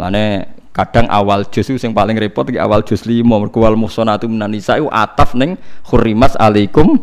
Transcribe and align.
Mulane 0.00 0.48
kadang 0.72 1.12
awal 1.12 1.44
juz 1.52 1.68
itu 1.68 1.76
yang 1.76 1.92
paling 1.92 2.16
repot 2.16 2.48
iki 2.48 2.56
awal 2.56 2.80
juz 2.80 3.04
5 3.04 3.20
mergo 3.20 3.60
wal 3.60 3.76
muhsanatu 3.76 4.24
minan 4.32 4.56
nisa 4.56 4.80
ataf 4.80 5.36
ning 5.36 5.60
hurrimat 5.92 6.40
alaikum 6.40 6.96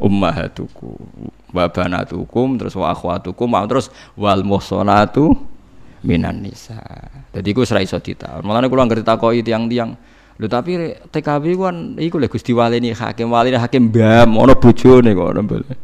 ummahatukum 0.00 1.28
wa 1.52 1.68
banatukum 1.68 2.56
terus 2.56 2.72
wa 2.80 2.88
akhwatukum 2.96 3.52
terus 3.68 3.92
wal 4.16 4.40
muhsanatu 4.40 5.36
minan 6.00 6.40
nisa. 6.40 6.80
Jadi 7.36 7.52
iku 7.52 7.60
ora 7.68 7.84
iso 7.84 8.00
ditaun. 8.00 8.40
Mulane 8.40 8.72
ngerti 8.72 9.04
takoki 9.04 9.44
tiang-tiang 9.44 9.92
Lho 10.40 10.48
tapi 10.48 10.96
TKW 11.12 11.44
kan 11.60 11.76
iku 12.00 12.16
lho 12.16 12.32
Gusti 12.32 12.56
Walini 12.56 12.96
hakim 12.96 13.28
walini 13.28 13.60
hakim 13.60 13.92
mbam 13.92 14.40
ana 14.40 14.56
bojone 14.56 15.12
kok 15.12 15.36
mbale. 15.36 15.76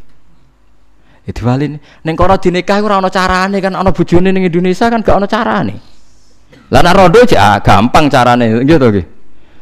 Ya 1.28 1.32
diwalin 1.36 1.76
ning 1.76 2.14
karo 2.16 2.40
dinikah 2.40 2.80
ora 2.80 2.96
ana 2.96 3.12
carane 3.12 3.60
kan 3.60 3.76
ana 3.76 3.92
bojone 3.92 4.32
ning 4.32 4.48
Indonesia 4.48 4.88
kan 4.88 5.04
gak 5.04 5.20
ana 5.20 5.28
carane. 5.28 5.95
Lah 6.66 6.80
nek 6.82 6.94
rondo 6.98 7.22
ah, 7.38 7.62
gampang 7.62 8.10
carane 8.10 8.66
gitu 8.66 8.86
nggih. 8.90 9.06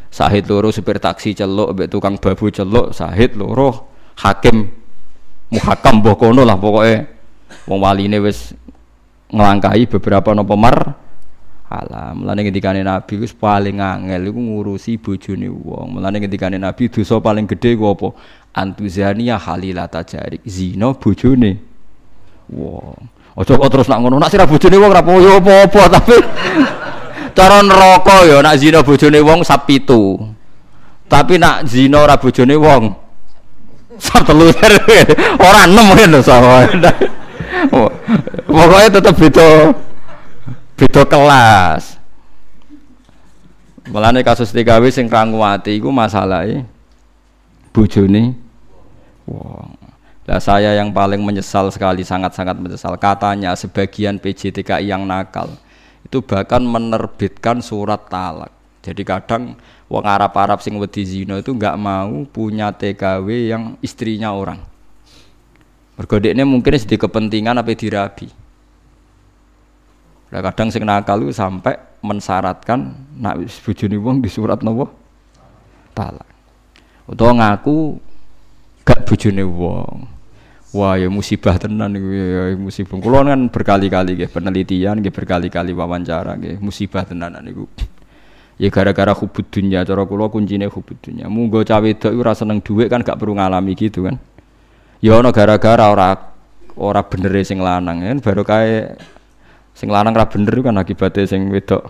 Sahid 0.09 0.47
loro 0.47 0.71
supir 0.71 1.03
taksi 1.03 1.35
celuk 1.35 1.75
mbek 1.75 1.89
tukang 1.91 2.17
babu 2.17 2.47
celuk, 2.49 2.95
sahid 2.95 3.35
loro 3.35 3.91
hakim 4.15 4.71
muhakam 5.51 6.01
mbok 6.01 6.17
kono 6.23 6.47
lah 6.47 6.55
pokoke 6.55 6.95
wong 7.67 7.79
waline 7.83 8.23
wis 8.23 8.55
ngelangkahi 9.35 9.91
beberapa 9.91 10.31
nopo 10.33 10.55
mar 10.55 10.95
alam. 11.67 12.23
Mulane 12.23 12.47
ngendikane 12.47 12.81
Nabi 12.87 13.27
wis 13.27 13.35
paling 13.35 13.83
angel 13.83 14.31
iku 14.31 14.39
ngurusi 14.39 15.03
bojone 15.03 15.51
wong. 15.51 15.99
Mulane 15.99 16.23
ngendikane 16.23 16.57
Nabi 16.63 16.89
dosa 16.89 17.19
paling 17.19 17.51
gedhe 17.51 17.75
ku 17.75 17.91
apa? 17.91 18.15
Antuzania 18.55 19.37
halilata 19.37 20.07
jarik. 20.07 20.47
Zina 20.47 20.95
bojone 20.95 21.59
wong. 22.55 22.97
Aja 23.35 23.59
kok 23.59 23.67
terus 23.67 23.91
nak 23.91 23.99
ngono, 23.99 24.23
nak 24.23 24.31
sira 24.31 24.47
bojone 24.47 24.79
wong 24.79 24.91
ora 24.95 25.03
apa-apa 25.03 25.83
tapi 25.91 26.15
cara 27.35 27.61
neraka 27.61 28.25
ya 28.25 28.39
nak 28.41 28.57
zina 28.57 28.81
bojone 28.81 29.19
wong 29.21 29.43
sap 29.43 29.67
pitu. 29.67 30.17
Tapi 31.11 31.37
nak 31.37 31.67
zina 31.69 32.01
ora 32.01 32.17
bojone 32.17 32.55
wong 32.55 32.95
sap 33.99 34.25
telu. 34.25 34.49
Ora 35.47 35.69
enem 35.69 35.95
lho 36.11 36.21
sama. 36.23 36.67
Pokoknya 38.55 38.89
tetep 38.89 39.15
beda 39.19 39.49
beda 40.79 41.03
kelas. 41.07 41.99
Mulane 43.85 44.25
kasus 44.25 44.49
TKW 44.49 44.89
sing 44.89 45.07
ranguwati 45.13 45.77
iku 45.77 45.93
masalahe 45.93 46.65
bojone 47.75 48.33
wong. 49.29 49.69
Lah 50.25 50.41
saya 50.41 50.73
yang 50.73 50.89
paling 50.89 51.21
menyesal 51.21 51.69
sekali 51.69 52.01
sangat-sangat 52.01 52.57
menyesal 52.57 52.97
katanya 52.97 53.53
sebagian 53.53 54.17
PJTKI 54.17 54.89
yang 54.89 55.05
nakal 55.05 55.53
itu 56.15 56.23
bahkan 56.23 56.63
menerbitkan 56.63 57.59
surat 57.59 58.07
talak. 58.07 58.55
Jadi 58.87 59.03
kadang 59.03 59.59
wong 59.91 60.07
Arab-Arab 60.07 60.63
sing 60.63 60.79
wedi 60.79 61.03
zina 61.03 61.43
itu 61.43 61.51
nggak 61.51 61.75
mau 61.75 62.23
punya 62.31 62.71
TKW 62.71 63.51
yang 63.51 63.75
istrinya 63.83 64.31
orang. 64.31 64.63
Mergo 65.99 66.23
mungkin 66.47 66.79
sedih 66.79 67.03
kepentingan 67.03 67.59
apa 67.59 67.75
dirabi. 67.75 68.31
Lah 70.31 70.39
kadang 70.39 70.71
sing 70.71 70.87
nakal 70.87 71.19
itu 71.27 71.35
sampai 71.35 71.75
mensyaratkan 71.99 72.95
nak 73.19 73.43
bojone 73.67 73.99
wong 73.99 74.23
di 74.23 74.31
surat 74.31 74.63
nopo 74.63 74.95
talak. 75.99 76.31
Utawa 77.11 77.43
ngaku 77.43 77.99
gak 78.87 79.03
bojone 79.03 79.43
wong. 79.43 80.14
Wah 80.75 80.99
ya 80.99 81.07
musibah 81.07 81.55
tenan 81.55 81.95
iku 81.95 82.09
ya, 82.11 82.27
ya 82.51 82.59
musibah. 82.59 82.99
Kulo 82.99 83.23
kan 83.23 83.47
berkali-kali 83.47 84.19
nggih 84.19 84.27
penelitian 84.27 84.99
nggih 84.99 85.15
berkali-kali 85.15 85.71
wawancara 85.71 86.35
nggih 86.35 86.59
musibah 86.59 87.07
tenanan 87.07 87.47
niku. 87.47 87.71
Ya 88.59 88.75
gara-gara 88.75 89.15
hubud 89.15 89.47
dunia 89.55 89.87
cara 89.87 90.03
kula 90.03 90.27
kuncine 90.35 90.67
hubud 90.67 90.99
dunia. 90.99 91.31
Munggo 91.31 91.63
cawe 91.63 91.79
wedok 91.79 92.11
iku 92.11 92.23
ora 92.27 92.35
seneng 92.35 92.59
dhuwit 92.59 92.91
kan 92.91 93.07
gak 93.07 93.23
perlu 93.23 93.39
ngalami 93.39 93.79
gitu 93.79 94.03
kan. 94.03 94.19
Ya 94.99 95.15
ana 95.15 95.31
gara-gara 95.31 95.95
ora 95.95 96.35
ora 96.75 97.03
bener 97.07 97.35
sing 97.47 97.63
lanang 97.63 98.03
kan 98.03 98.19
baru 98.19 98.43
kae 98.43 98.99
Sing 99.75 99.91
lanang 99.91 100.15
ra 100.15 100.31
bener 100.31 100.55
kan 100.63 100.79
akibatnya 100.79 101.27
sing 101.27 101.51
wedok. 101.51 101.83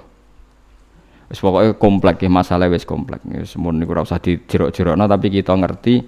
Wis 1.28 1.40
pokoke 1.40 1.76
komplek 1.76 2.24
ya 2.24 2.32
masalah 2.32 2.68
wis 2.72 2.88
komplek. 2.88 3.20
Wis 3.28 3.56
mun 3.60 3.76
niku 3.76 3.92
ora 3.92 4.04
usah 4.08 4.20
dijerok-jerokno 4.20 5.04
tapi 5.04 5.28
kita 5.28 5.52
ngerti 5.52 6.04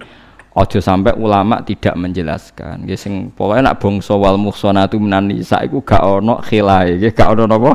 aja 0.55 0.79
sampai 0.79 1.17
ulama 1.17 1.59
tidak 1.65 1.97
menjelaskan. 1.97 2.87
Nggih 2.87 2.99
sing 2.99 3.13
pokoke 3.33 3.59
nak 3.59 3.81
bangsa 3.81 4.13
wal 4.15 4.39
muhsanatu 4.39 5.01
minan 5.01 5.29
nisa 5.31 5.61
iku 5.65 5.83
gak 5.83 6.01
ono 6.01 6.39
khilae, 6.39 7.01
nggih 7.01 7.11
gak 7.11 7.33
ono 7.33 7.43
napa? 7.49 7.71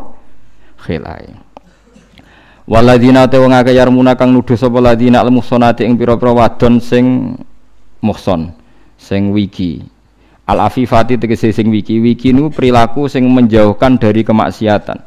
Khilae. 0.82 1.30
Waladina 2.66 3.26
te 3.26 3.36
wong 3.42 3.52
akeh 3.52 3.74
yarmuna 3.74 4.14
kang 4.14 4.30
nuduh 4.30 4.54
sapa 4.54 4.78
ladina 4.78 5.20
al 5.20 5.34
muhsanati 5.34 5.82
ing 5.82 5.98
pira-pira 5.98 6.30
wadon 6.30 6.78
sing 6.78 7.34
muhson, 7.98 8.54
sing 8.96 9.34
wiki 9.34 9.82
al 10.46 10.58
afifati 10.66 11.18
tegese 11.18 11.54
sing 11.54 11.70
wiki 11.70 12.02
wiki 12.02 12.34
nu 12.34 12.50
perilaku 12.50 13.06
sing 13.06 13.26
menjauhkan 13.30 13.98
dari 13.98 14.26
kemaksiatan 14.26 14.98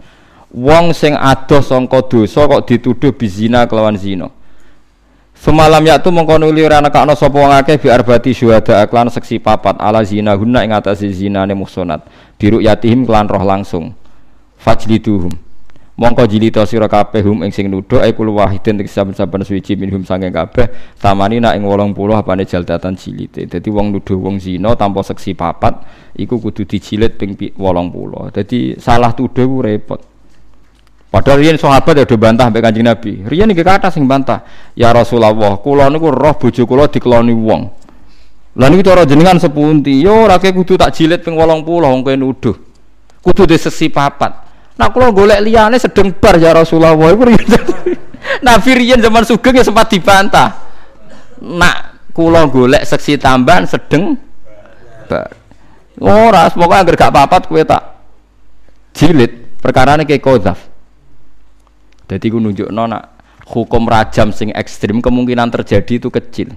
wong 0.55 0.95
sing 0.95 1.11
adoh 1.13 1.59
sangka 1.59 2.07
dosa 2.07 2.47
kok 2.47 2.63
dituduh 2.63 3.11
bizina 3.11 3.67
kelawan 3.67 3.99
zina 3.99 4.31
Semalam 5.45 5.85
yaktu 5.85 6.09
mongko 6.09 6.41
nuli 6.41 6.65
ora 6.65 6.81
nekakno 6.81 7.13
sapa 7.13 7.37
wong 7.37 7.53
akeh 7.53 7.77
bi 7.77 7.93
arbati 7.93 8.33
syuhada 8.33 8.81
aklan 8.81 9.13
seksi 9.13 9.37
papat 9.37 9.77
ala 9.77 10.01
zina 10.01 10.33
hunna 10.33 10.65
ing 10.65 10.73
atase 10.73 11.05
zinane 11.13 11.53
muhsanat 11.53 12.01
biru 12.41 12.57
yatihim 12.65 13.05
kelan 13.05 13.29
roh 13.29 13.45
langsung. 13.45 13.93
Fajliduhum. 14.57 15.29
Mongko 16.01 16.25
jilita 16.25 16.65
sira 16.65 16.89
kabeh 16.89 17.21
hum 17.21 17.45
ing 17.45 17.53
sing 17.53 17.69
nuduh 17.69 18.01
ai 18.01 18.17
kul 18.17 18.33
wahidin 18.33 18.81
tek 18.81 18.89
saben-saben 18.89 19.45
suci 19.45 19.77
minhum 19.77 20.01
saking 20.01 20.33
kabeh 20.33 20.97
tamani 20.97 21.37
nak 21.37 21.61
ing 21.61 21.69
80 21.69 21.93
apane 22.17 22.41
jaldatan 22.49 22.97
jilite. 22.97 23.45
Dadi 23.45 23.69
wong 23.69 23.93
nuduh 23.93 24.17
wong 24.17 24.41
zina 24.41 24.73
tanpa 24.73 25.05
seksi 25.05 25.37
papat 25.37 25.77
iku 26.17 26.41
kudu 26.41 26.65
dijilid 26.65 27.21
ping 27.21 27.37
80 27.37 27.53
dadi 28.33 28.81
salah 28.81 29.13
tuduh 29.13 29.61
repot 29.61 30.14
Padahal 31.15 31.39
riyen 31.39 31.55
sahabat 31.55 31.95
ya 31.95 32.03
do 32.03 32.19
bantah 32.19 32.51
mbek 32.51 32.59
Kanjeng 32.59 32.83
Nabi. 32.83 33.23
Riyen 33.23 33.47
iki 33.47 33.63
kata 33.63 33.87
sing 33.87 34.03
bantah, 34.03 34.43
"Ya 34.75 34.91
Rasulullah, 34.91 35.31
kula 35.63 35.87
niku 35.87 36.11
roh 36.11 36.35
bojo 36.35 36.67
kula 36.67 36.91
dikeloni 36.91 37.31
wong." 37.31 37.71
Lah 38.59 38.67
niku 38.67 38.83
cara 38.83 39.07
jenengan 39.07 39.39
sepunti? 39.39 40.03
Yo 40.03 40.27
ora 40.27 40.35
kudu 40.43 40.75
tak 40.75 40.91
jilid 40.91 41.23
ping 41.23 41.39
80 41.39 41.63
wong 41.63 42.03
kowe 42.03 42.15
nuduh. 42.19 42.55
Kudu 43.23 43.47
disesi 43.47 43.87
papat. 43.87 44.43
Nak 44.75 44.91
kalau 44.91 45.15
golek 45.15 45.39
liane 45.39 45.79
sedeng 45.79 46.11
bar 46.19 46.35
ya 46.35 46.51
Rasulullah 46.51 46.91
iku 46.91 47.23
Nabi 48.47 48.69
riyen 48.75 48.99
zaman 48.99 49.23
sugeng 49.23 49.55
ya 49.55 49.63
sempat 49.63 49.87
dibantah. 49.87 50.51
Nak 51.39 52.11
kula 52.11 52.43
golek 52.51 52.83
seksi 52.83 53.15
tambahan 53.15 53.63
sedeng 53.63 54.19
bar. 55.07 55.31
Ora, 55.95 56.51
semoga 56.51 56.83
agar 56.83 57.07
gak 57.07 57.15
papat 57.15 57.47
kowe 57.47 57.63
tak 57.63 58.03
jilid 58.91 59.63
perkara 59.63 59.95
ini 59.95 60.03
kayak 60.03 60.19
kodaf. 60.19 60.74
Jadi 62.05 62.25
ku 62.29 62.37
nunjuk 62.37 62.69
nak 62.69 63.17
hukum 63.49 63.89
rajam 63.89 64.29
sing 64.29 64.53
ekstrim 64.53 65.01
kemungkinan 65.01 65.49
terjadi 65.49 66.01
itu 66.01 66.09
kecil. 66.09 66.53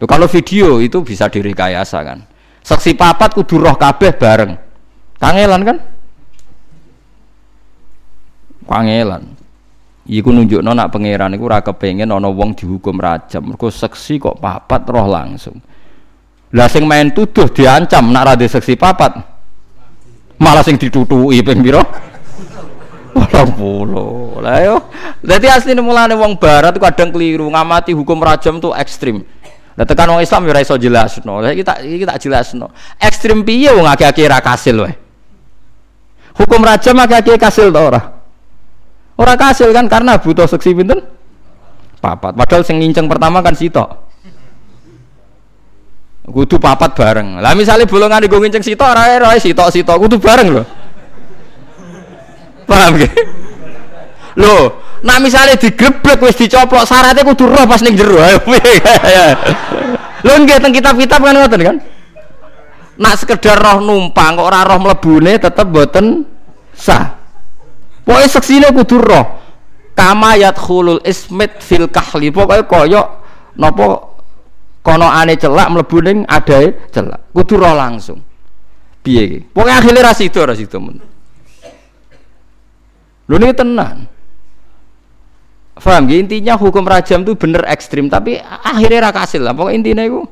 Tuh, 0.00 0.08
kalau 0.08 0.24
video 0.28 0.80
itu 0.80 1.04
bisa 1.04 1.28
direkayasa 1.28 1.98
kan. 2.00 2.24
Saksi 2.64 2.96
papat 2.96 3.36
kudu 3.36 3.60
roh 3.60 3.76
kabeh 3.76 4.16
bareng. 4.16 4.52
Kangelan 5.20 5.60
kan? 5.64 5.76
pangelan 8.70 9.34
iku 10.06 10.30
nunjukno 10.30 10.70
nak 10.70 10.94
pangeran 10.94 11.34
iku 11.34 11.50
ora 11.50 11.58
kepengin 11.58 12.06
ana 12.06 12.30
wong 12.30 12.54
dihukum 12.54 13.02
rajam 13.02 13.50
mergo 13.50 13.66
seksi 13.66 14.22
kok 14.22 14.38
papat 14.38 14.86
roh 14.86 15.10
langsung 15.10 15.58
lah 16.54 16.70
sing 16.70 16.86
main 16.86 17.10
tuduh 17.10 17.50
diancam 17.50 18.14
nak 18.14 18.22
ra 18.30 18.34
seksi 18.38 18.78
papat 18.78 19.18
malah 20.38 20.62
sing 20.62 20.78
ditutuki 20.78 21.42
ping 21.42 21.66
pira 21.66 21.82
Walang 23.10 23.50
puluh 23.58 24.38
lah 24.38 24.62
yo 24.62 24.76
dadi 25.18 25.50
asline 25.50 25.82
mulane 25.82 26.14
wong 26.14 26.38
barat 26.38 26.78
kadang 26.78 27.10
keliru 27.10 27.50
ngamati 27.50 27.90
hukum 27.90 28.22
rajam 28.22 28.62
tuh 28.62 28.70
ekstrim 28.70 29.26
Lah 29.80 29.88
tekan 29.88 30.12
wong 30.12 30.20
Islam 30.20 30.44
ya 30.44 30.52
ora 30.52 30.60
iso 30.60 30.76
jelasno. 30.76 31.40
Lah 31.40 31.56
iki 31.56 31.64
tak 31.64 31.80
iki. 31.80 32.04
Ekstrim 33.00 33.46
piye 33.48 33.72
wong 33.72 33.88
akeh-akeh 33.88 34.28
ra 34.28 34.44
kasil 34.44 34.76
wae. 34.76 34.92
Hukum 36.36 36.60
rajam 36.60 37.00
akeh-akeh 37.00 37.40
kasil 37.40 37.72
to 37.72 37.80
ora? 37.80 38.20
Orang 39.16 39.40
kasil 39.40 39.72
kan 39.72 39.88
karena 39.88 40.20
butuh 40.20 40.44
seksi 40.44 40.76
pinten? 40.76 41.00
Papat. 42.00 42.36
Padahal 42.36 42.60
sing 42.60 42.76
nginceng 42.76 43.08
pertama 43.08 43.40
kan 43.40 43.56
sitok. 43.56 43.88
Kudu 46.28 46.60
papat 46.60 46.92
bareng. 46.92 47.40
Lah 47.40 47.56
misalnya 47.56 47.88
bolongan 47.88 48.28
gue 48.28 48.36
nginceng 48.36 48.60
sitok 48.60 48.84
ora 48.84 49.16
ora 49.16 49.40
sitok-sitok 49.40 49.96
kudu 49.96 50.16
bareng 50.20 50.48
loh. 50.60 50.66
Paham 52.70 53.02
gak? 53.02 53.10
Loh, 54.38 54.78
nak 55.02 55.18
misalnya 55.18 55.58
digeblek 55.58 56.22
wis 56.22 56.38
dicoplok 56.38 56.86
syaratnya 56.86 57.26
kudu 57.26 57.50
roh 57.50 57.66
pas 57.66 57.82
ning 57.82 57.98
jero. 57.98 58.22
Lho 60.22 60.32
nggih 60.38 60.62
teng 60.62 60.70
kitab-kitab 60.70 61.18
kan 61.18 61.34
ngoten 61.34 61.60
kan? 61.66 61.76
Nak 63.00 63.14
sekedar 63.18 63.58
roh 63.58 63.82
numpang 63.82 64.38
kok 64.38 64.46
ora 64.46 64.62
roh 64.62 64.78
mlebune 64.78 65.34
tetep 65.42 65.66
boten 65.66 66.22
sah. 66.70 67.18
Pokoke 68.06 68.30
seksine 68.30 68.70
kudu 68.70 69.02
roh. 69.02 69.26
Kama 69.98 70.38
yadkhulul 70.38 71.02
ismit 71.02 71.58
fil 71.58 71.90
kahli. 71.90 72.30
Pokoke 72.30 72.70
kaya 72.70 73.02
napa 73.58 74.14
kono 74.86 75.10
ane 75.10 75.34
celak 75.34 75.74
mlebu 75.74 75.98
ning 76.06 76.18
adae 76.30 76.70
celak. 76.94 77.34
Kudu 77.34 77.58
roh 77.58 77.74
langsung. 77.74 78.22
Piye 79.02 79.22
iki? 79.26 79.38
Pokoke 79.50 79.74
akhire 79.74 80.06
ra 80.06 80.14
sida 80.14 80.46
ra 80.46 80.54
sida. 80.54 80.78
Lho 83.30 83.38
ini 83.38 83.54
tenang. 83.54 84.10
Faham 85.78 86.10
ya? 86.10 86.18
Intinya 86.18 86.58
hukum 86.58 86.82
rajam 86.82 87.22
itu 87.22 87.38
bener 87.38 87.62
ekstrim, 87.70 88.10
tapi 88.10 88.42
akhirnya 88.42 89.06
ra 89.06 89.10
kasil 89.14 89.46
lah. 89.46 89.54
Pokoknya 89.54 89.78
intinya 89.78 90.02
itu, 90.02 90.26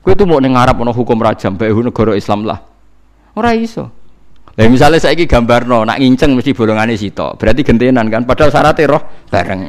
gue 0.00 0.12
tuh 0.16 0.24
mau 0.24 0.40
nengarap 0.40 0.72
ono 0.80 0.90
hukum 0.96 1.20
rajam, 1.20 1.54
baik 1.54 1.92
negara 1.92 2.16
Islam 2.16 2.48
lah. 2.48 2.64
Ora 3.36 3.52
iso. 3.52 3.92
Lah 4.56 4.66
misalnya 4.72 4.96
saya 4.96 5.12
gambar 5.12 5.68
no, 5.68 5.84
nak 5.84 6.00
nginceng 6.00 6.32
mesti 6.32 6.56
bolongannya 6.56 6.96
sito, 6.96 7.36
berarti 7.36 7.60
gentenan 7.60 8.08
kan. 8.08 8.24
Padahal 8.24 8.48
syaratnya 8.48 8.96
roh 8.96 9.02
bareng. 9.28 9.60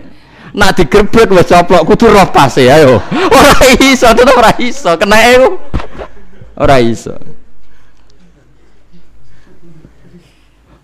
Nak 0.55 0.71
digerbek 0.79 1.27
wis 1.27 1.51
coplok 1.51 1.83
kudu 1.83 2.07
roh 2.07 2.23
pas 2.31 2.55
ya 2.55 2.79
yo. 2.87 2.95
Ora 3.35 3.53
iso, 3.83 4.07
tetep 4.15 4.31
ora 4.31 4.55
iso. 4.63 4.95
Kena 4.95 5.19
itu. 5.27 5.59
Ora 6.55 6.79
iso. 6.79 7.36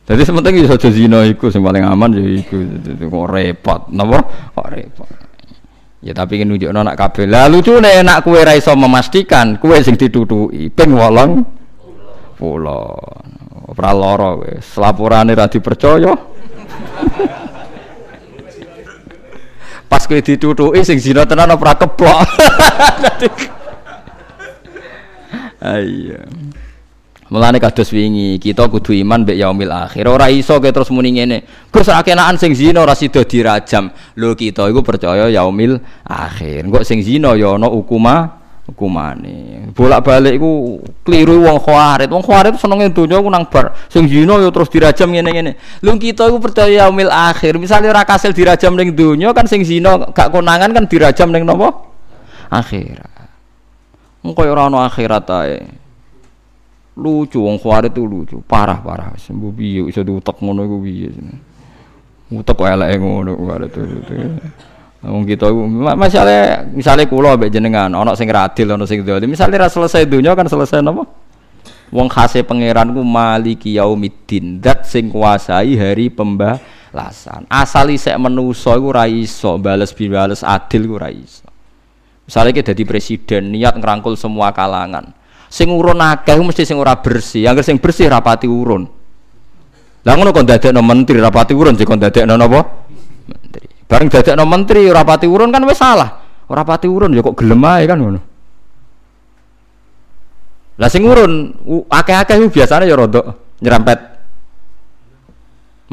Jadi 0.03 0.21
sementing 0.27 0.59
iso 0.59 0.75
aja 0.75 0.91
zina 0.91 1.23
iku 1.23 1.47
sing 1.47 1.63
paling 1.63 1.87
aman 1.87 2.11
ya 2.11 2.27
iku 2.43 2.59
kok 3.07 3.27
repot, 3.31 3.81
napa? 3.87 4.19
Kok 4.51 4.67
repot. 4.67 5.07
Ya 6.03 6.11
tapi 6.11 6.35
kan 6.43 6.51
nunjukno 6.51 6.83
nak 6.83 6.99
kabeh. 6.99 7.23
Lah 7.23 7.47
lucune 7.47 8.03
nak 8.03 8.27
kowe 8.27 8.35
ra 8.35 8.51
iso 8.51 8.75
memastikan 8.75 9.55
kowe 9.55 9.79
sing 9.79 9.95
ditutuki 9.95 10.67
ping 10.67 10.91
8 10.91 12.35
pulau. 12.35 12.99
Ora 13.71 13.91
lara 13.95 14.35
wis. 14.43 14.75
Laporane 14.75 15.31
ra 15.31 15.47
dipercaya. 15.47 16.11
Pas 19.87 20.03
kowe 20.03 20.19
ditutuki 20.19 20.83
sing 20.83 20.99
zina 20.99 21.23
tenan 21.23 21.55
ora 21.55 21.79
keplok. 21.79 22.27
Ayo. 25.63 26.19
Mulane 27.33 27.57
kados 27.57 27.89
wingi, 27.89 28.37
kita 28.37 28.69
kudu 28.69 28.93
iman 28.93 29.25
mbek 29.25 29.41
yaumil 29.41 29.73
akhir. 29.73 30.05
Ora 30.05 30.29
iso 30.29 30.53
ke 30.61 30.69
terus 30.69 30.93
muni 30.93 31.17
ngene. 31.17 31.65
Gus 31.73 31.89
ra 31.89 32.05
kenaan 32.05 32.37
sing 32.37 32.53
zina 32.53 32.85
ora 32.85 32.93
sida 32.93 33.25
dirajam. 33.25 33.89
Lho 34.13 34.37
kita 34.37 34.69
iku 34.69 34.85
percaya 34.85 35.33
yaumil 35.33 35.81
akhir. 36.05 36.69
Engko 36.69 36.85
sing 36.85 37.01
zina 37.01 37.33
ya 37.33 37.57
ana 37.57 37.73
hukuma 37.73 38.37
hukumane. 38.69 39.65
Bolak-balik 39.73 40.37
iku 40.37 40.77
kliru 41.01 41.41
wong 41.41 41.57
khawarit. 41.57 42.05
Wong 42.13 42.21
khawarit 42.21 42.53
senenge 42.61 42.93
donya 42.93 43.17
ku 43.17 43.33
nang 43.33 43.49
bar. 43.49 43.73
Sing 43.89 44.05
zina 44.05 44.37
ya 44.37 44.53
terus 44.53 44.69
dirajam 44.69 45.09
ngene-ngene. 45.09 45.57
Lho 45.81 45.97
kita 45.97 46.29
iku 46.29 46.37
percaya 46.37 46.85
yaumil 46.85 47.09
akhir. 47.09 47.57
Misale 47.57 47.89
ora 47.89 48.05
kasil 48.05 48.29
dirajam 48.37 48.77
ning 48.77 48.93
donya 48.93 49.33
kan 49.33 49.49
sing 49.49 49.65
zina 49.65 49.97
gak 50.13 50.29
konangan 50.29 50.69
kan 50.69 50.85
dirajam 50.85 51.33
ning 51.33 51.49
napa? 51.49 51.81
Akhirat. 52.53 53.09
Engko 54.21 54.45
ora 54.45 54.69
ana 54.69 54.85
akhirat 54.85 55.25
ae 55.33 55.81
lucu 56.93 57.41
wong 57.41 57.57
khawarij 57.57 57.89
itu 57.93 58.03
lucu. 58.05 58.37
Parah 58.45 58.77
parah. 58.81 59.13
Sembuh 59.17 59.51
piye 59.53 59.81
iso 59.89 60.05
diutek 60.05 60.37
ngono 60.41 60.65
iku 60.65 60.77
piye 60.81 61.09
utek 62.33 62.53
kok 62.57 62.69
eleke 62.69 62.97
ngono 63.01 63.31
khawarij 63.37 63.69
itu 63.69 63.81
wong 65.03 65.27
kita 65.27 65.51
masalah 65.99 66.63
misalnya 66.71 67.03
kula 67.11 67.35
mbek 67.35 67.51
jenengan 67.51 67.91
ana 67.91 68.15
sing 68.15 68.29
radil 68.29 68.77
ana 68.77 68.85
sing 68.85 69.01
dolim. 69.03 69.27
Misalnya 69.27 69.65
ra 69.65 69.67
selesai 69.67 70.05
dunia 70.05 70.37
kan 70.37 70.45
selesai 70.47 70.79
napa? 70.85 71.03
Wong 71.93 72.09
khase 72.09 72.41
pangeran 72.45 72.93
ku 72.93 73.01
maliki 73.03 73.75
yaumiddin. 73.77 74.61
Dat 74.63 74.85
sing 74.87 75.09
kuasai 75.11 75.75
hari 75.75 76.09
pembalasan. 76.09 77.45
Asal 77.51 77.91
isek 77.93 78.15
menusa 78.21 78.77
iku 78.77 78.89
ra 78.95 79.05
iso 79.09 79.57
bales 79.59 79.91
bales 79.91 80.41
adil 80.45 80.87
ku 80.87 80.95
ra 80.95 81.09
iso. 81.11 81.45
Misalnya 82.23 82.55
kita 82.55 82.71
jadi 82.71 82.87
presiden 82.87 83.51
niat 83.51 83.75
ngerangkul 83.75 84.15
semua 84.15 84.55
kalangan 84.55 85.11
sing 85.53 85.69
urun 85.69 86.01
akeh 86.01 86.33
mesti 86.33 86.65
sing 86.65 86.81
ora 86.81 86.97
bersih. 86.97 87.45
Yang 87.45 87.69
sing 87.69 87.77
bersih 87.77 88.09
rapati 88.09 88.49
urun. 88.49 88.89
Lah 90.03 90.13
ngono 90.17 90.33
kon 90.33 90.49
dadekno 90.49 90.81
menteri 90.81 91.21
rapati 91.21 91.53
urun 91.53 91.77
sing 91.77 91.85
kon 91.85 92.01
dadekno 92.01 92.33
napa? 92.33 92.65
Menteri. 93.29 93.67
Bareng 93.85 94.09
dadekno 94.09 94.43
menteri 94.49 94.89
rapati 94.89 95.29
urun 95.29 95.53
kan 95.53 95.61
wis 95.69 95.77
salah. 95.77 96.09
Ora 96.49 96.65
pati 96.65 96.89
urun 96.89 97.13
ya 97.13 97.21
kok 97.21 97.37
gelem 97.37 97.61
ae 97.69 97.85
kan 97.85 97.97
ngono. 98.01 98.19
Lah 100.81 100.89
sing 100.89 101.05
urun 101.05 101.53
akeh-akeh 101.85 102.35
biasanya 102.49 102.89
ya 102.89 102.97
rada 102.97 103.21
nyerempet. 103.61 103.99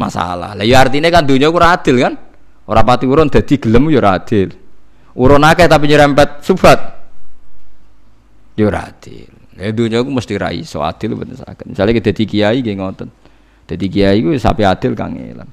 Masalah. 0.01 0.57
Lah 0.57 0.65
ya 0.65 0.81
artinya 0.81 1.13
kan 1.13 1.29
dunia 1.29 1.53
ora 1.53 1.77
adil 1.77 2.01
kan? 2.01 2.17
Ora 2.65 2.81
pati 2.81 3.05
urun 3.05 3.29
dadi 3.29 3.61
gelem 3.61 3.93
ya 3.93 4.01
ora 4.01 4.17
adil. 4.17 4.49
Urun 5.21 5.45
akeh 5.45 5.69
tapi 5.69 5.85
nyerempet 5.87 6.41
subat. 6.43 6.81
Ya 8.57 8.67
ora 8.67 8.89
adil 8.89 9.30
Ya 9.61 9.77
dunia 9.77 10.01
aku 10.01 10.09
mesti 10.09 10.41
rai 10.41 10.65
so 10.65 10.81
adil 10.81 11.13
bener 11.21 11.37
sakit. 11.37 11.77
Misalnya 11.77 11.93
kita 12.01 12.17
di 12.17 12.25
kiai 12.25 12.65
gak 12.65 12.77
ngotot. 12.81 13.11
Jadi 13.69 13.85
kiai 13.93 14.19
gue 14.25 14.41
sampai 14.41 14.65
adil 14.65 14.97
kangelan. 14.97 15.45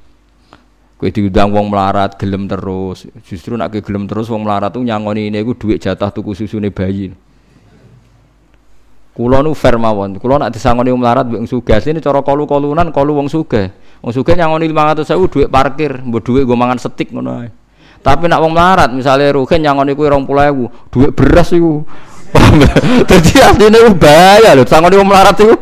Kue 0.98 1.12
diundang 1.12 1.52
wong 1.52 1.68
melarat 1.68 2.16
gelem 2.16 2.48
terus. 2.48 3.06
Justru 3.28 3.60
nak 3.60 3.76
ke 3.76 3.84
gelem 3.84 4.08
terus 4.08 4.32
wong 4.32 4.48
melarat 4.48 4.72
tuh 4.72 4.82
nyangoni 4.82 5.28
ini 5.28 5.44
gue 5.44 5.54
duit 5.60 5.84
jatah 5.84 6.10
tuku 6.10 6.32
susu 6.34 6.56
nih 6.58 6.72
bayi. 6.72 7.12
Kulo 9.12 9.44
nu 9.44 9.52
fair 9.52 9.76
mawon. 9.76 10.16
Kulo 10.24 10.40
nak 10.40 10.56
disangoni 10.56 10.88
wong 10.88 11.04
melarat 11.04 11.28
wong 11.28 11.44
sugih. 11.44 11.78
Ini 11.78 12.00
cara 12.00 12.24
kolu 12.24 12.48
kolunan 12.48 12.90
kolu 12.96 13.12
wong 13.12 13.28
sugih. 13.28 13.76
Wong 14.00 14.16
sugih 14.16 14.40
nyangoni 14.40 14.72
lima 14.72 14.96
ratus 14.96 15.12
sewu 15.12 15.28
duit 15.28 15.52
parkir. 15.52 16.00
Mbok 16.00 16.22
duit 16.24 16.44
gue 16.48 16.58
mangan 16.58 16.80
setik 16.80 17.12
ngono 17.12 17.44
Tapi 18.02 18.32
nak 18.32 18.40
wong 18.40 18.56
melarat 18.56 18.90
misalnya 18.96 19.36
rugen 19.36 19.68
nyangoni 19.68 19.92
pulau 19.92 20.72
duit 20.96 21.12
beras 21.12 21.52
iku 21.52 21.84
Jadi 23.10 23.32
aslinya 23.40 23.80
itu 23.82 23.94
bahaya 23.96 24.54
loh, 24.58 24.68
sangat 24.68 24.94
wong 24.94 25.08
melarat 25.08 25.38
itu. 25.40 25.56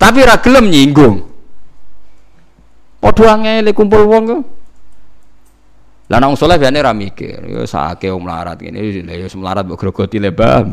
Tapi 0.00 0.18
ragelum 0.24 0.64
nyinggung. 0.66 1.16
Padha 3.00 3.36
angel 3.36 3.72
kumpul 3.72 4.04
wong 4.08 4.22
ku. 4.28 4.38
Lah 6.10 6.18
nang 6.18 6.34
saleh 6.34 6.58
biasane 6.58 6.82
ra 6.82 6.90
mikir, 6.90 7.38
ya 7.46 7.62
sake 7.64 8.10
wong 8.10 8.26
melarat 8.26 8.58
ngene, 8.58 9.06
ya 9.06 9.28
melarat 9.36 9.64
mbok 9.68 9.78
grogoti 9.78 10.18
le 10.18 10.32
mbah. 10.32 10.64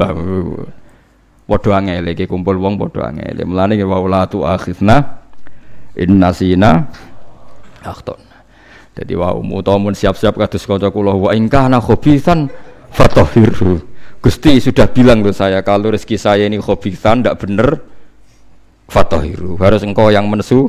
Padha 1.48 1.72
angel 1.80 2.08
kumpul 2.28 2.56
wong 2.60 2.80
padha 2.80 3.12
angel. 3.12 3.44
Mulane 3.48 3.80
wa 3.84 4.00
la 4.08 4.28
tu 4.28 4.44
akhizna 4.44 5.28
innasina 5.96 6.88
akhton. 7.84 8.20
Jadi 8.98 9.14
wa 9.14 9.30
umutamun 9.38 9.94
siap-siap 9.94 10.42
kados 10.42 10.66
kanca 10.66 10.90
kula 10.90 11.14
wa 11.14 11.30
ingkana 11.30 11.78
khabisan 11.78 12.50
fatahhiru. 12.90 13.97
Gusti 14.28 14.60
sudah 14.60 14.92
bilang 14.92 15.24
ke 15.24 15.32
saya 15.32 15.64
kalau 15.64 15.96
rezeki 15.96 16.20
saya 16.20 16.52
ini 16.52 16.60
khobisan 16.60 17.24
tidak 17.24 17.48
benar 17.48 17.80
fatohiru. 18.92 19.56
Harus 19.56 19.88
engkau 19.88 20.12
yang 20.12 20.28
menesu. 20.28 20.68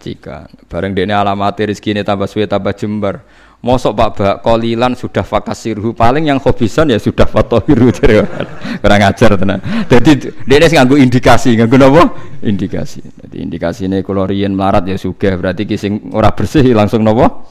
Jika 0.00 0.48
bareng 0.64 0.96
dene 0.96 1.12
alamat 1.12 1.60
rezeki 1.60 1.92
ini 1.92 2.00
tambah 2.08 2.24
suwe 2.24 2.48
tambah 2.48 2.72
jembar. 2.72 3.20
Mosok 3.60 3.92
pak 3.92 4.10
bak 4.16 4.36
kolilan 4.40 4.96
sudah 4.96 5.28
fakasirhu 5.28 5.92
paling 5.92 6.32
yang 6.32 6.40
khobisan 6.40 6.88
ya 6.88 6.96
sudah 6.96 7.28
fatohiru 7.28 7.92
kurang 8.80 9.02
ajar 9.04 9.32
tenan 9.36 9.58
jadi 9.88 10.32
dene 10.44 10.66
nganggu 10.70 10.96
indikasi 10.96 11.52
nganggu 11.52 11.76
apa 11.76 12.02
indikasi. 12.48 13.04
Jadi 13.04 13.36
indikasi 13.44 13.92
ini 13.92 14.00
kalau 14.00 14.24
rian 14.24 14.56
melarat 14.56 14.88
ya 14.88 14.96
sudah 14.96 15.36
berarti 15.36 15.68
kising 15.68 16.16
ora 16.16 16.32
bersih 16.32 16.64
langsung 16.72 17.04
nopo? 17.04 17.44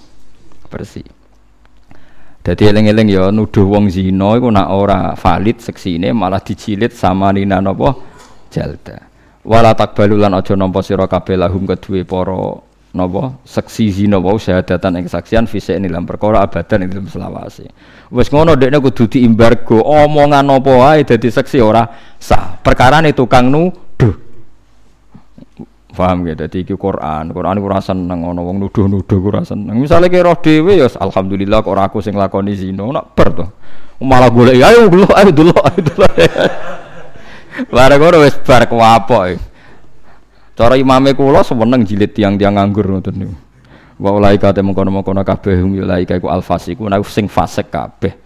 Bersih 0.73 1.05
jadi 2.45 2.69
eling-eling 2.69 3.09
ya 3.09 3.33
nuduh 3.33 3.65
wong 3.65 3.89
zina 3.89 4.37
iku 4.37 4.53
nak 4.53 4.69
ora 4.69 5.17
valid 5.17 5.57
seksine 5.57 6.13
malah 6.13 6.37
dicilit 6.37 6.93
sama 6.93 7.33
nina 7.33 7.57
napa 7.57 7.97
jalda. 8.53 9.01
Wala 9.41 9.73
takbalu 9.73 10.21
lan 10.21 10.37
aja 10.37 10.53
nampa 10.53 10.85
sira 10.85 11.09
kabeh 11.09 11.41
lahum 11.41 11.65
kedue 11.65 12.05
para 12.05 12.61
napa 12.93 13.41
seksi 13.49 13.89
zina 13.89 14.21
wau 14.21 14.37
syahadatan 14.37 15.01
ing 15.01 15.09
saksian 15.09 15.49
fisik 15.49 15.73
ing 15.73 15.89
dalam 15.89 16.05
perkara 16.05 16.45
abadan 16.45 16.85
ing 16.85 16.93
dalam 16.93 17.09
selawase. 17.09 17.65
Wis 18.13 18.29
ngono 18.29 18.53
dekne 18.53 18.77
kudu 18.77 19.09
diimbargo 19.09 19.81
omongan 19.81 20.45
apa 20.45 20.71
wae 20.77 21.01
dadi 21.01 21.33
seksi 21.33 21.57
ora 21.57 21.81
sah. 22.21 22.61
Perkarane 22.61 23.09
tukang 23.17 23.49
nuduh. 23.49 23.84
Paham 25.95 26.27
ya? 26.27 26.35
Jadi 26.35 26.67
iki 26.67 26.75
Quran, 26.75 27.31
Quran 27.31 27.55
ora 27.63 27.79
seneng 27.79 28.27
ana 28.27 28.43
wong 28.43 28.59
nuduh-nuduh 28.59 29.19
ora 29.23 29.41
seneng. 29.47 29.79
Misale 29.79 30.11
ki 30.11 30.19
roh 30.19 30.35
dhewe 30.35 30.75
ya 30.75 30.91
alhamdulillah 30.91 31.63
kok 31.63 31.71
ora 31.71 31.87
aku 31.87 32.03
sing 32.03 32.19
lakoni 32.19 32.51
zina, 32.53 32.83
nak 32.91 33.15
ber 33.15 33.29
to. 33.31 33.45
Malah 34.03 34.27
golek 34.27 34.59
ayo 34.59 34.91
dulu 34.91 35.07
ayo 35.15 35.29
dulu 35.31 35.55
ayo 35.55 35.79
dulu. 35.79 36.03
Bareng 37.75 37.99
ngono 38.03 38.17
wis 38.27 38.35
bar 38.43 38.67
kuapok. 38.67 39.23
Cara 40.55 40.75
imame 40.75 41.15
kula 41.15 41.47
seneng 41.47 41.87
jilid 41.87 42.11
tiang-tiang 42.11 42.59
nganggur 42.59 42.87
ngoten 42.91 43.15
niku. 43.15 43.35
Wa 43.95 44.11
ulaika 44.11 44.51
te 44.51 44.59
mengkono-mengkono 44.59 45.23
kabeh 45.23 45.63
hum 45.63 45.79
ulaika 45.79 46.19
iku 46.19 46.27
alfasiku 46.27 46.91
sing 47.07 47.31
fasik 47.31 47.71
kabeh. 47.71 48.24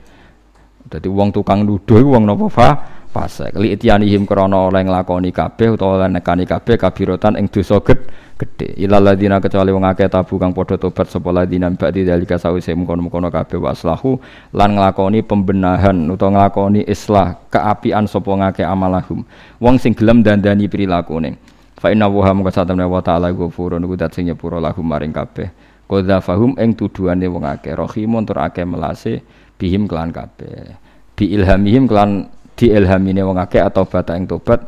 Dadi 0.90 1.06
wong 1.06 1.30
tukang 1.30 1.62
nuduh 1.62 2.02
iku 2.02 2.18
wong 2.18 2.26
napa 2.26 2.50
fa 2.50 2.70
fasik. 3.14 3.54
Li 3.58 3.78
ityanihim 3.78 4.26
krana 4.26 4.70
oleh 4.70 4.82
nglakoni 4.86 5.30
kabeh 5.30 5.78
utawa 5.78 6.02
oleh 6.02 6.18
nekani 6.18 6.50
kabeh 6.50 6.82
kabirotan 6.82 7.38
ing 7.38 7.46
dosa 7.50 7.78
gedhe. 7.82 8.74
Ilal 8.80 9.04
ladina 9.06 9.38
kecuali 9.38 9.70
wong 9.70 9.86
akeh 9.86 10.10
tabu 10.10 10.42
kang 10.42 10.56
padha 10.56 10.82
tobat 10.82 11.12
sapa 11.12 11.30
ladina 11.30 11.68
ba'di 11.70 12.08
dalika 12.08 12.40
sawise 12.40 12.72
mengkono-mengkono 12.72 13.28
kabeh 13.30 13.60
waslahu 13.60 14.16
lan 14.56 14.80
nglakoni 14.80 15.22
pembenahan 15.28 16.08
utawa 16.08 16.40
nglakoni 16.40 16.88
islah 16.88 17.38
keapian 17.54 18.10
sapa 18.10 18.32
ngake 18.34 18.64
amalahum. 18.66 19.22
Wong 19.62 19.76
sing 19.78 19.94
gelem 19.94 20.26
dandani 20.26 20.66
prilakune. 20.72 21.38
Fa 21.80 21.94
inna 21.94 22.10
wa 22.10 22.34
mung 22.36 22.50
satamne 22.50 22.84
wa 22.84 23.00
ta'ala 23.00 23.32
ghafurun 23.32 23.84
iku 23.84 23.96
dat 23.96 24.12
sing 24.16 24.28
nyepuro 24.28 24.60
lahum 24.60 24.84
maring 24.84 25.14
kabeh. 25.16 25.48
Qadza 25.90 26.22
fahum 26.22 26.54
ing 26.60 26.78
tuduhane 26.78 27.26
wong 27.26 27.44
akeh 27.50 27.74
rahimun 27.74 28.22
tur 28.22 28.40
akeh 28.40 28.62
melase 28.62 29.26
bihim 29.60 29.86
kelan 29.86 30.16
kabeh. 30.16 30.80
Bi 31.14 31.36
ilhamihim 31.36 31.86
kelan 31.86 32.32
di 32.56 32.72
ilhamine 32.72 33.22
wong 33.28 33.38
akeh 33.38 33.60
atau 33.60 33.84
bata 33.84 34.16
ing 34.16 34.26
tobat 34.26 34.64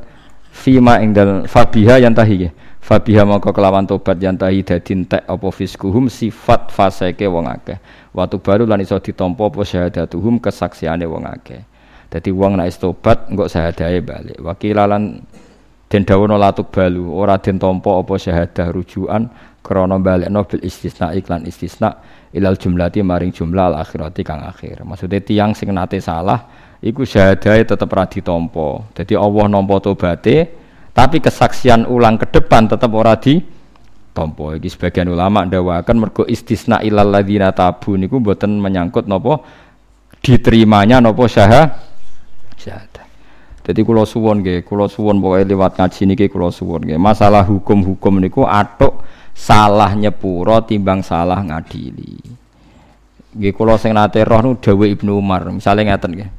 fima 0.51 0.99
ing 0.99 1.15
dal 1.15 1.47
fabiha 1.47 2.03
yang 2.03 2.11
tahi 2.11 2.51
fabiha 2.83 3.23
maka 3.23 3.55
kelawan 3.55 3.87
tobat 3.87 4.19
yang 4.19 4.35
tahi 4.35 4.67
dadi 4.67 4.91
entek 4.91 5.23
apa 5.23 5.47
fiskuhum 5.47 6.11
sifat 6.11 6.69
faseke 6.69 7.23
wong 7.31 7.47
akeh. 7.47 7.79
Waktu 8.11 8.35
baru 8.43 8.63
lan 8.67 8.83
iso 8.83 8.99
ditampa 8.99 9.47
apa 9.47 9.63
syahadatuhum 9.63 10.43
kesaksiane 10.43 11.07
wong 11.07 11.23
akeh. 11.23 11.63
Dadi 12.11 12.29
wong 12.35 12.59
nek 12.59 12.75
tobat 12.75 13.31
engko 13.31 13.47
syahadahe 13.47 14.03
balik. 14.03 14.37
Wakilalan 14.43 15.23
den 15.91 16.07
dawono 16.07 16.39
latuk 16.39 16.71
balu 16.71 17.11
ora 17.11 17.35
den 17.35 17.59
tampa 17.59 17.99
apa 17.99 18.15
syahadah 18.15 18.71
rujukan 18.71 19.27
krana 19.61 20.01
balekno 20.01 20.41
bil 20.43 20.61
istisna 20.65 21.13
iklan 21.13 21.45
istisna 21.45 22.01
ilal 22.33 22.57
jumlati 22.57 23.05
maring 23.05 23.29
jumlah 23.29 23.71
al 23.71 23.75
akhirati 23.81 24.21
kang 24.25 24.41
akhir. 24.41 24.81
Maksudnya 24.83 25.21
tiang 25.21 25.53
sing 25.53 25.69
nate 25.71 26.01
salah 26.01 26.49
iku 26.81 27.05
syahadahe 27.05 27.63
tetep 27.63 27.89
ra 27.89 28.09
ditampa. 28.09 28.89
Dadi 28.97 29.13
Allah 29.13 29.45
nampa 29.47 29.77
tobaté 29.79 30.49
tapi 30.91 31.23
kesaksian 31.23 31.87
ulang 31.87 32.19
ke 32.19 32.27
depan 32.27 32.67
tetap 32.67 32.91
ora 32.91 33.15
di 33.15 33.39
tompo 34.11 34.51
iki 34.51 34.67
sebagian 34.67 35.07
ulama 35.07 35.47
ndawakan 35.47 35.95
mergo 35.95 36.27
istisna 36.27 36.83
ilal 36.83 37.07
ladzina 37.07 37.55
tabu 37.55 37.95
niku 37.95 38.19
mboten 38.19 38.59
menyangkut 38.59 39.07
napa 39.07 39.39
diterimanya 40.19 40.99
napa 40.99 41.23
syahah 41.31 41.71
syahadah. 42.59 43.07
Jadi 43.61 43.85
kula 43.85 44.09
suwon 44.09 44.41
nggih, 44.41 44.65
kula 44.65 44.89
suwon 44.89 45.21
pokoke 45.21 45.45
liwat 45.45 45.77
ngaji 45.77 46.01
niki 46.09 46.25
kula 46.33 46.49
suwon 46.49 46.81
nggih. 46.81 46.97
Masalah 46.97 47.45
hukum-hukum 47.45 48.17
niku 48.17 48.41
atuk 48.43 49.05
salah 49.41 49.97
nyepuro 49.97 50.61
timbang 50.61 51.01
salah 51.01 51.41
ngadili. 51.41 52.21
Nggih 53.33 53.53
kula 53.57 53.81
sing 53.81 53.97
nate 53.97 54.21
roh 54.21 54.45
nu 54.45 54.53
Ibnu 54.61 55.17
Umar, 55.17 55.49
misalnya 55.49 55.97
ngeten 55.97 56.11
nggih. 56.13 56.29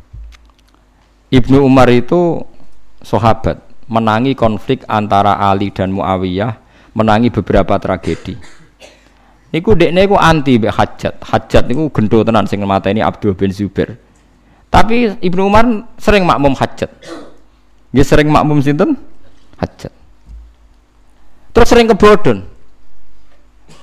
Ibnu 1.35 1.59
Umar 1.67 1.91
itu 1.91 2.45
sahabat, 3.03 3.59
menangi 3.91 4.39
konflik 4.39 4.87
antara 4.87 5.41
Ali 5.41 5.75
dan 5.75 5.91
Muawiyah, 5.91 6.55
menangi 6.95 7.33
beberapa 7.35 7.81
tragedi. 7.81 8.39
Niku 9.53 9.77
dekne 9.77 10.09
iku 10.09 10.17
anti 10.17 10.57
mbek 10.57 10.73
Hajat. 10.73 11.15
Hajat 11.21 11.65
niku 11.69 11.93
gendho 11.93 12.25
tenan 12.25 12.49
sing 12.49 12.63
mateni 12.65 13.05
Abdul 13.05 13.37
bin 13.37 13.53
Zubair. 13.53 14.01
Tapi 14.73 15.21
Ibnu 15.21 15.45
Umar 15.45 15.65
sering 16.01 16.25
makmum 16.25 16.57
Hajat. 16.57 16.89
Nggih 17.93 18.07
sering 18.07 18.29
makmum 18.33 18.65
sinten? 18.65 18.97
Hajat. 19.61 19.93
Terus 21.53 21.69
sering 21.69 21.85
kebodon. 21.89 22.52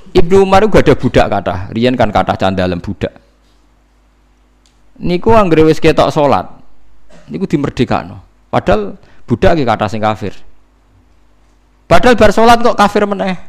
Ibnu 0.10 0.42
Umar 0.42 0.66
gak 0.66 0.86
ada 0.89 0.96
budak 0.98 1.25
kata, 1.30 1.56
Rian 1.74 1.94
kan 1.94 2.10
kata 2.10 2.34
candalem 2.39 2.82
budak. 2.82 3.13
Niku 5.00 5.32
anggere 5.32 5.63
wis 5.63 5.80
ketok 5.80 6.12
salat. 6.12 6.50
Niku 7.32 7.48
dimerdekakno. 7.48 8.20
Padahal 8.51 9.00
budak 9.24 9.56
iki 9.56 9.63
kata 9.63 9.86
sing 9.88 10.04
kafir. 10.04 10.36
Padahal 11.88 12.20
bar 12.20 12.32
salat 12.36 12.60
kok 12.60 12.75
kafir 12.75 13.08
meneh. 13.08 13.39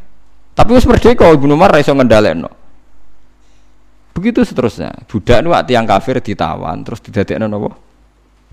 Tapi 0.55 0.71
wis 0.77 0.87
merdeka 0.87 1.27
Ibnu 1.27 1.57
Umar 1.57 1.75
iso 1.81 1.91
ngendhalekno. 1.91 2.49
Begitu 4.15 4.45
seterusnya. 4.45 4.93
Budak 5.09 5.41
nu 5.43 5.51
yang 5.71 5.89
kafir 5.89 6.21
ditawan 6.21 6.85
terus 6.85 7.01
didadekno 7.01 7.49
napa? 7.49 7.71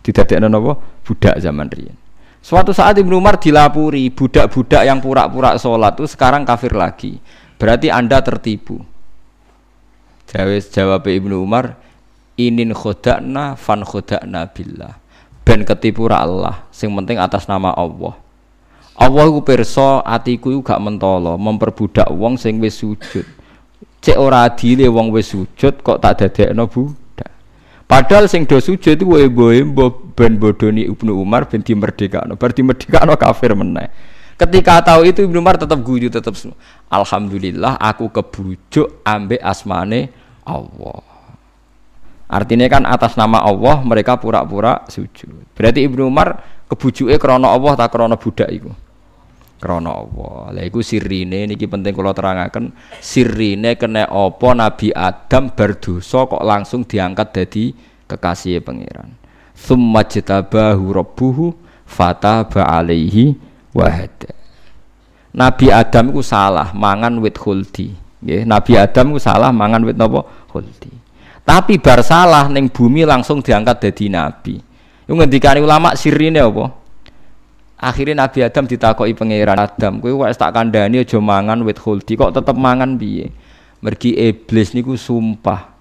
Didadekno 0.01 0.47
napa? 0.47 0.79
Budak 1.03 1.35
zaman 1.43 1.67
riyen. 1.67 1.97
Suatu 2.39 2.71
saat 2.71 2.95
Ibnu 2.95 3.19
Umar 3.19 3.41
dilapuri 3.41 4.07
budak-budak 4.13 4.87
yang 4.87 5.03
pura-pura 5.03 5.59
sholat 5.59 5.99
itu 5.99 6.07
sekarang 6.07 6.47
kafir 6.47 6.71
lagi. 6.71 7.19
Berarti 7.57 7.89
Anda 7.89 8.21
tertipu. 8.21 8.85
Jawab 10.29 10.61
jawab 10.69 11.03
Ibnu 11.09 11.41
Umar, 11.41 11.79
inin 12.37 12.71
khodakna 12.71 13.57
fan 13.57 13.81
khodakna 13.81 14.45
billah. 14.53 14.99
Ben 15.47 15.63
ketipu 15.63 16.05
Allah, 16.11 16.67
sing 16.69 16.91
penting 16.93 17.17
atas 17.17 17.47
nama 17.49 17.73
Allah. 17.73 18.13
Allah 18.97 19.29
iku 19.29 19.45
pirsa 19.45 20.01
atiku 20.01 20.49
iku 20.49 20.61
gak 20.65 20.81
mentolo 20.81 21.37
memperbudak 21.37 22.09
wong 22.09 22.35
sing 22.35 22.57
wis 22.57 22.81
sujud. 22.81 23.23
Cek 24.01 24.17
ora 24.17 24.49
adile 24.49 24.89
wong 24.89 25.13
wis 25.13 25.29
sujud 25.31 25.85
kok 25.85 26.01
tak 26.01 26.17
dadekno 26.17 26.65
budak. 26.65 27.29
Padahal 27.85 28.25
sing 28.25 28.49
do 28.49 28.57
sujud 28.57 28.97
iku 28.97 29.53
embo 29.53 29.93
ben 30.17 30.41
bodoni 30.41 30.89
Ibnu 30.89 31.13
Umar 31.13 31.45
ben 31.45 31.61
dimerdekakno. 31.61 32.35
Bar 32.41 32.51
dimerdekakno 32.57 33.13
kafir 33.15 33.53
meneh. 33.53 33.87
Ketika 34.37 34.85
tahu 34.85 35.09
itu 35.09 35.25
Ibnu 35.25 35.41
Umar 35.41 35.57
tetap 35.57 35.81
guyu 35.81 36.13
tetap 36.13 36.37
Alhamdulillah 36.93 37.81
aku 37.81 38.13
kebujuk 38.13 39.01
ambek 39.01 39.41
asmane 39.41 40.13
Allah. 40.45 41.01
Artinya 42.29 42.69
kan 42.69 42.85
atas 42.85 43.17
nama 43.17 43.41
Allah 43.41 43.81
mereka 43.81 44.13
pura-pura 44.21 44.85
sujud. 44.93 45.57
Berarti 45.57 45.89
Ibnu 45.89 46.05
Umar 46.05 46.37
kebujuke 46.69 47.17
krana 47.17 47.49
Allah 47.49 47.73
tak 47.73 47.89
krana 47.97 48.13
budak 48.13 48.45
iku. 48.53 48.69
Krana 49.57 50.05
Allah. 50.05 50.53
Lah 50.53 50.63
iku 50.69 50.85
sirine 50.85 51.49
niki 51.49 51.65
penting 51.65 51.97
kula 51.97 52.13
terangaken. 52.13 52.77
Sirine 53.01 53.73
kena 53.73 54.05
apa 54.05 54.49
Nabi 54.53 54.93
Adam 54.93 55.49
berdosa 55.49 56.29
kok 56.29 56.45
langsung 56.45 56.85
diangkat 56.85 57.27
jadi 57.33 57.73
kekasih 58.05 58.61
pangeran. 58.61 59.17
Summa 59.57 60.05
jtabahu 60.05 60.93
rabbuhu 60.93 61.57
fataba 61.89 62.69
alaihi 62.69 63.33
wahada. 63.77 64.33
Nabi 65.37 65.69
Adam 65.69 66.09
itu 66.09 66.25
salah 66.25 66.73
mangan 66.73 67.13
wit 67.21 67.37
khuldi. 67.37 67.93
Nggih, 68.25 68.49
Nabi 68.49 68.73
Adam 68.73 69.13
itu 69.13 69.21
salah 69.21 69.53
mangan 69.53 69.85
wit 69.85 69.93
napa? 69.93 70.25
Khuldi. 70.49 70.89
Tapi 71.45 71.77
bar 71.77 72.01
salah 72.01 72.49
ning 72.49 72.73
bumi 72.73 73.05
langsung 73.05 73.39
diangkat 73.39 73.87
jadi 73.87 74.11
nabi. 74.11 74.59
Iku 75.07 75.15
ngendikane 75.15 75.63
ulama 75.63 75.95
sirine 75.95 76.43
apa? 76.43 76.75
Akhirnya 77.77 78.25
Nabi 78.25 78.41
Adam 78.41 78.65
ditakoki 78.65 79.13
pangeran 79.13 79.61
Adam, 79.61 80.01
kowe 80.01 80.25
wis 80.25 80.35
tak 80.35 80.49
kandhani 80.51 81.05
aja 81.05 81.21
mangan 81.21 81.61
wit 81.61 81.77
khuldi 81.77 82.17
kok 82.17 82.33
tetep 82.33 82.57
mangan 82.57 82.97
piye? 82.97 83.29
Mergi 83.79 84.17
iblis 84.17 84.73
niku 84.73 84.97
sumpah. 84.97 85.77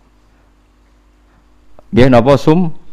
Nggih 1.91 2.13
napa 2.13 2.37
sumpah? 2.37 2.86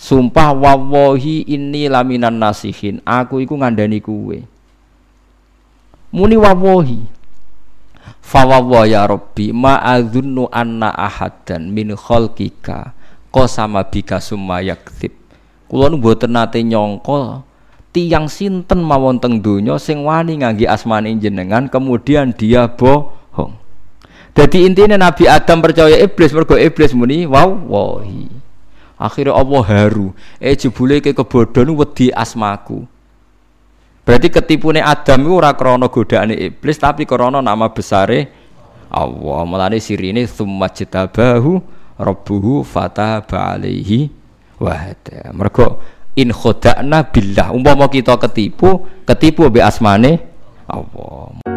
Sumpah 0.00 0.56
wawahi 0.56 1.44
ini 1.44 1.84
laminan 1.84 2.40
nasihin. 2.40 3.04
Aku 3.04 3.44
iku 3.44 3.60
ngandani 3.60 4.00
kuwe. 4.00 4.48
Muni 6.08 6.40
wawahi. 6.40 7.04
Fawawa 8.24 8.88
ya 8.88 9.04
Rabbi 9.04 9.52
ma 9.52 9.76
adzunnu 9.76 10.48
anna 10.48 10.88
ahadan 10.88 11.68
min 11.68 11.92
khalqika 11.92 12.96
qasama 13.28 13.84
bika 13.84 14.24
summa 14.24 14.64
yakdzib. 14.64 15.12
Kula 15.68 15.92
nu 15.92 16.00
mboten 16.00 16.32
nate 16.32 16.64
nyangka 16.64 17.44
tiyang 17.92 18.32
sinten 18.32 18.80
mawon 18.80 19.20
teng 19.20 19.44
donya 19.44 19.76
sing 19.76 20.00
wani 20.08 20.40
ngangge 20.40 20.64
asmane 20.64 21.12
jenengan 21.20 21.68
kemudian 21.68 22.32
dia 22.32 22.72
bohong. 22.72 23.52
Jadi 24.32 24.64
intinya 24.64 24.96
Nabi 24.96 25.28
Adam 25.28 25.60
percaya 25.60 26.00
iblis 26.00 26.32
mergo 26.32 26.56
iblis 26.56 26.96
muni 26.96 27.28
wawahi. 27.28 28.39
Akhirnya 29.00 29.32
Allah 29.32 29.64
haru. 29.64 30.12
Eh 30.36 30.52
jebule 30.52 31.00
ke 31.00 31.16
kebodhon 31.16 31.72
wedi 31.72 32.12
asmaku. 32.12 32.84
Berarti 34.04 34.28
ketipune 34.28 34.84
Adam 34.84 35.24
itu 35.24 35.32
ora 35.32 35.56
krana 35.56 35.88
godaane 35.88 36.36
iblis 36.36 36.76
tapi 36.76 37.08
krana 37.08 37.40
nama 37.40 37.72
besare 37.72 38.28
Allah. 38.92 39.40
Mulane 39.48 39.80
sirine 39.80 40.28
summa 40.28 40.68
jitabahu 40.68 41.64
rabbuhu 41.96 42.60
fataba 42.60 43.56
alaihi 43.56 44.12
wa 44.60 44.76
hada. 44.76 45.32
Mergo 45.32 45.80
in 46.12 46.36
khodakna 46.36 47.08
billah. 47.08 47.56
Umpama 47.56 47.88
kita 47.88 48.20
ketipu, 48.20 48.84
ketipu 49.08 49.48
be 49.48 49.64
asmane 49.64 50.20
Allah. 50.68 51.49